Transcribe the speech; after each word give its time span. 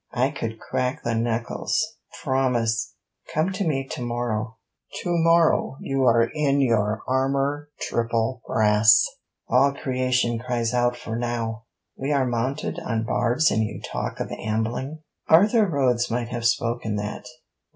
'I 0.15 0.31
could 0.31 0.59
crack 0.59 1.03
the 1.03 1.13
knuckles. 1.13 1.97
Promise!' 2.23 2.95
'Come 3.31 3.51
to 3.51 3.63
me 3.67 3.87
to 3.91 4.01
morrow.' 4.01 4.57
'To 5.03 5.15
morrow 5.15 5.77
you 5.79 6.05
are 6.05 6.23
in 6.33 6.59
your 6.59 7.01
armour 7.07 7.69
triple 7.79 8.41
brass! 8.47 9.05
All 9.47 9.71
creation 9.75 10.39
cries 10.39 10.73
out 10.73 10.97
for 10.97 11.15
now. 11.15 11.65
We 11.95 12.11
are 12.11 12.25
mounted 12.25 12.79
on 12.79 13.03
barbs 13.03 13.51
and 13.51 13.61
you 13.61 13.79
talk 13.79 14.19
of 14.19 14.31
ambling.' 14.31 15.03
'Arthur 15.29 15.67
Rhodes 15.67 16.09
might 16.09 16.29
have 16.29 16.45
spoken 16.47 16.95
that.' 16.95 17.27